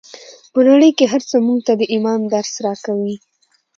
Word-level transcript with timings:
په 0.53 0.59
نړۍ 0.69 0.91
کې 0.97 1.05
هر 1.11 1.21
څه 1.29 1.35
موږ 1.45 1.59
ته 1.67 1.73
د 1.79 1.81
ایمان 1.93 2.19
درس 2.33 2.53
راکوي 2.65 3.15